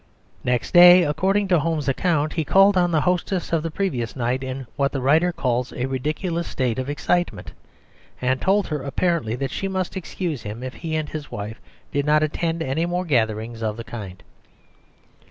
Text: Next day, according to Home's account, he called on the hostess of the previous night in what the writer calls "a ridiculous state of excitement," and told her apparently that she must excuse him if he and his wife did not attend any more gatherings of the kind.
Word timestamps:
Next 0.43 0.73
day, 0.73 1.03
according 1.03 1.47
to 1.49 1.59
Home's 1.59 1.87
account, 1.87 2.33
he 2.33 2.43
called 2.43 2.75
on 2.75 2.89
the 2.89 3.01
hostess 3.01 3.53
of 3.53 3.61
the 3.61 3.69
previous 3.69 4.15
night 4.15 4.43
in 4.43 4.65
what 4.75 4.91
the 4.93 4.99
writer 4.99 5.31
calls 5.31 5.71
"a 5.73 5.85
ridiculous 5.85 6.47
state 6.47 6.79
of 6.79 6.89
excitement," 6.89 7.51
and 8.19 8.41
told 8.41 8.65
her 8.69 8.81
apparently 8.81 9.35
that 9.35 9.51
she 9.51 9.67
must 9.67 9.95
excuse 9.95 10.41
him 10.41 10.63
if 10.63 10.73
he 10.73 10.95
and 10.95 11.09
his 11.09 11.29
wife 11.29 11.61
did 11.91 12.07
not 12.07 12.23
attend 12.23 12.63
any 12.63 12.87
more 12.87 13.05
gatherings 13.05 13.61
of 13.61 13.77
the 13.77 13.83
kind. 13.83 14.23